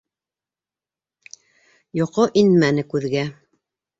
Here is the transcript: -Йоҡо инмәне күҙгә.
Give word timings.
-Йоҡо 1.99 2.25
инмәне 2.43 2.87
күҙгә. 2.95 3.27